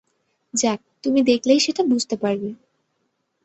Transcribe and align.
যাক, 0.53 0.79
তুমি 1.03 1.19
দেখলেই 1.23 1.59
সেটা 1.59 1.81
বুঝতে 1.83 2.15
পারবে। 2.15 2.49